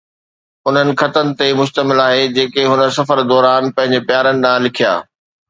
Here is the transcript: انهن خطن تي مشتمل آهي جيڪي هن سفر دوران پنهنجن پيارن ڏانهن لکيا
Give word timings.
انهن 0.67 0.89
خطن 0.99 1.27
تي 1.41 1.47
مشتمل 1.59 1.99
آهي 2.09 2.23
جيڪي 2.39 2.63
هن 2.71 2.81
سفر 2.97 3.17
دوران 3.33 3.63
پنهنجن 3.75 4.07
پيارن 4.09 4.35
ڏانهن 4.49 4.63
لکيا 4.69 4.93